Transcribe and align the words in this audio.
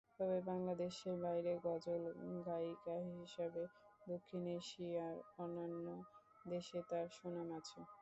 তবে 0.17 0.37
বাংলাদেশের 0.49 1.15
বাইরে 1.23 1.53
গজল 1.65 2.03
গায়িকা 2.45 2.95
হিসাবে 3.11 3.63
দক্ষিণ 4.07 4.43
এশিয়ার 4.57 5.13
অন্যান্য 5.37 5.85
দেশে 6.45 6.79
তার 6.89 7.05
সুনাম 7.17 7.49
আছে। 7.59 7.79